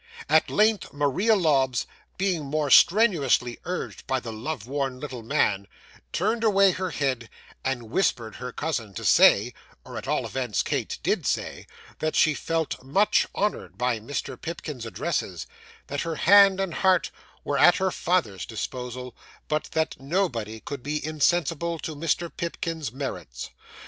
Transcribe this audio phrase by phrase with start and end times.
[0.27, 1.85] At length, Maria Lobbs
[2.17, 5.67] being more strenuously urged by the love worn little man,
[6.11, 7.29] turned away her head,
[7.63, 9.53] and whispered her cousin to say,
[9.85, 11.67] or at all events Kate did say,
[11.99, 14.41] that she felt much honoured by Mr.
[14.41, 15.45] Pipkin's addresses;
[15.85, 17.11] that her hand and heart
[17.43, 19.15] were at her father's disposal;
[19.47, 22.31] but that nobody could be insensible to Mr.
[22.35, 23.51] Pipkin's merits.